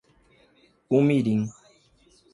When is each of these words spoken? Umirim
Umirim 0.97 1.35